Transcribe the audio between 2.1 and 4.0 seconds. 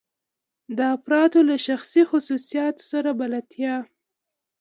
خصوصیاتو سره بلدیت.